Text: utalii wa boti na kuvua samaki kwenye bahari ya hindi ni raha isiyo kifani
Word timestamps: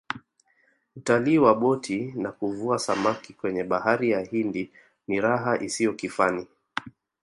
utalii 0.95 1.37
wa 1.37 1.55
boti 1.55 2.13
na 2.15 2.31
kuvua 2.31 2.79
samaki 2.79 3.33
kwenye 3.33 3.63
bahari 3.63 4.09
ya 4.09 4.19
hindi 4.21 4.71
ni 5.07 5.21
raha 5.21 5.57
isiyo 5.61 5.93
kifani 5.93 6.47